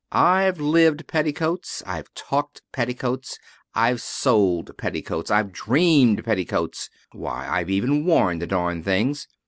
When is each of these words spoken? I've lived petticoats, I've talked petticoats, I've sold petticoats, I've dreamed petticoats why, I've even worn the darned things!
I've 0.11 0.59
lived 0.59 1.05
petticoats, 1.05 1.83
I've 1.85 2.11
talked 2.15 2.63
petticoats, 2.71 3.37
I've 3.75 4.01
sold 4.01 4.75
petticoats, 4.75 5.29
I've 5.29 5.51
dreamed 5.51 6.25
petticoats 6.25 6.89
why, 7.11 7.47
I've 7.47 7.69
even 7.69 8.03
worn 8.05 8.39
the 8.39 8.47
darned 8.47 8.83
things! 8.83 9.27